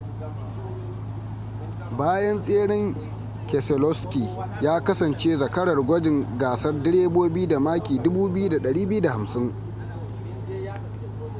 [1.97, 2.85] bayan tseren
[3.49, 4.23] keselowski
[4.65, 9.51] ya kasance zakarar gwajin gasar direbobi da maki 2,250